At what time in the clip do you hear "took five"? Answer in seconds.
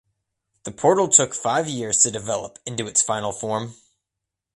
1.09-1.69